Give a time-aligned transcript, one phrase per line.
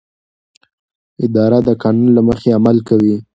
[1.25, 3.15] اداره د قانون له مخې عمل کوي.